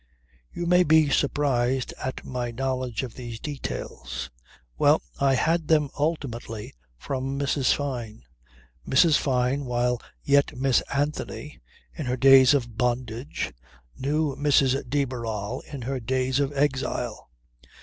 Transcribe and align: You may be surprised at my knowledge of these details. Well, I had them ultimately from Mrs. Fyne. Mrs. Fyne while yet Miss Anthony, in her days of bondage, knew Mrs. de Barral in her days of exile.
You 0.51 0.65
may 0.65 0.81
be 0.81 1.11
surprised 1.11 1.93
at 2.03 2.25
my 2.25 2.49
knowledge 2.49 3.03
of 3.03 3.13
these 3.13 3.39
details. 3.39 4.31
Well, 4.75 5.03
I 5.19 5.35
had 5.35 5.67
them 5.67 5.91
ultimately 5.95 6.73
from 6.97 7.37
Mrs. 7.37 7.71
Fyne. 7.75 8.23
Mrs. 8.89 9.19
Fyne 9.19 9.63
while 9.65 10.01
yet 10.23 10.57
Miss 10.57 10.81
Anthony, 10.91 11.61
in 11.93 12.07
her 12.07 12.17
days 12.17 12.55
of 12.55 12.79
bondage, 12.79 13.53
knew 13.95 14.35
Mrs. 14.37 14.89
de 14.89 15.05
Barral 15.05 15.61
in 15.71 15.83
her 15.83 15.99
days 15.99 16.39
of 16.39 16.51
exile. 16.57 17.29